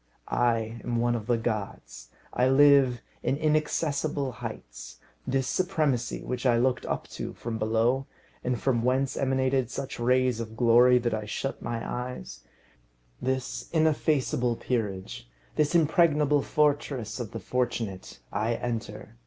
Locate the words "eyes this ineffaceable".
11.87-14.55